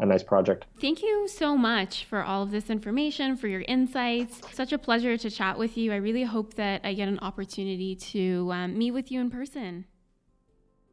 a 0.00 0.06
nice 0.06 0.22
project. 0.22 0.66
Thank 0.80 1.02
you 1.02 1.28
so 1.28 1.56
much 1.56 2.04
for 2.04 2.22
all 2.22 2.42
of 2.42 2.50
this 2.50 2.68
information, 2.68 3.36
for 3.36 3.48
your 3.48 3.62
insights. 3.62 4.40
Such 4.52 4.72
a 4.72 4.78
pleasure 4.78 5.16
to 5.16 5.30
chat 5.30 5.58
with 5.58 5.76
you. 5.76 5.92
I 5.92 5.96
really 5.96 6.24
hope 6.24 6.54
that 6.54 6.80
I 6.84 6.94
get 6.94 7.08
an 7.08 7.20
opportunity 7.20 7.94
to 7.96 8.50
um, 8.52 8.76
meet 8.76 8.90
with 8.90 9.12
you 9.12 9.20
in 9.20 9.30
person. 9.30 9.84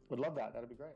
Would 0.09 0.19
love 0.19 0.35
that. 0.35 0.53
That'd 0.53 0.69
be 0.69 0.75
great. 0.75 0.91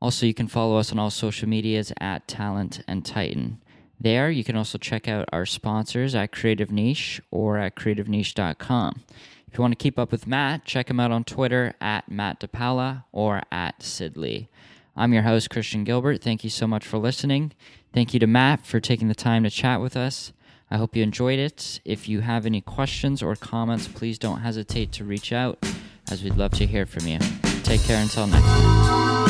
Also, 0.01 0.27
you 0.27 0.35
can 0.35 0.49
follow 0.49 0.77
us 0.77 0.93
on 0.93 0.99
all 0.99 1.11
social 1.11 1.49
medias 1.49 1.93
at 2.01 2.29
Talent 2.29 2.83
and 2.87 3.05
Titan. 3.05 3.61
There, 4.01 4.31
you 4.31 4.45
can 4.45 4.57
also 4.57 4.79
check 4.79 5.09
out 5.09 5.29
our 5.33 5.45
sponsors 5.45 6.15
at 6.15 6.31
Creative 6.31 6.71
Niche 6.71 7.21
or 7.31 7.59
at 7.59 7.75
creativeniche.com. 7.75 9.03
If 9.51 9.59
you 9.59 9.63
want 9.63 9.73
to 9.73 9.83
keep 9.83 9.99
up 9.99 10.13
with 10.13 10.27
Matt, 10.27 10.65
check 10.65 10.89
him 10.89 11.01
out 11.01 11.11
on 11.11 11.25
Twitter 11.25 11.75
at 11.81 12.09
Matt 12.09 12.39
Di 12.39 12.47
Paola 12.47 13.07
or 13.13 13.43
at 13.51 13.83
Sid 13.83 14.17
Lee. 14.17 14.49
I'm 14.95 15.13
your 15.13 15.23
host, 15.23 15.51
Christian 15.51 15.85
Gilbert. 15.85 16.23
Thank 16.23 16.45
you 16.45 16.51
so 16.51 16.67
much 16.67 16.87
for 16.87 16.99
listening. 16.99 17.53
Thank 17.93 18.15
you 18.15 18.21
to 18.21 18.27
Matt 18.27 18.67
for 18.67 18.79
taking 18.79 19.09
the 19.09 19.15
time 19.15 19.43
to 19.45 19.51
chat 19.51 19.81
with 19.81 19.97
us. 19.97 20.33
I 20.71 20.77
hope 20.77 20.95
you 20.95 21.03
enjoyed 21.03 21.39
it. 21.39 21.81
If 21.85 22.09
you 22.09 22.21
have 22.21 22.45
any 22.45 22.61
questions 22.61 23.23
or 23.23 23.35
comments, 23.35 23.89
please 23.89 24.19
don't 24.19 24.41
hesitate 24.41 24.93
to 24.93 25.05
reach 25.05 25.33
out, 25.33 25.59
as 26.11 26.23
we'd 26.23 26.37
love 26.37 26.53
to 26.53 26.67
hear 26.67 26.85
from 26.85 27.07
you. 27.07 27.19
Take 27.63 27.83
care 27.83 28.01
until 28.01 28.27
next 28.27 28.45
time. 28.45 29.28